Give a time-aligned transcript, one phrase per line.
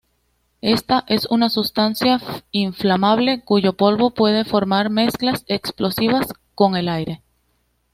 [0.63, 2.19] Esta es una sustancia
[2.51, 7.21] inflamable cuyo polvo puede formar mezclas explosivas con el aire.